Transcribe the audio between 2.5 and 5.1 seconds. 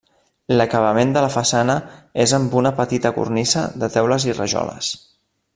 una petita cornisa de teules i rajoles.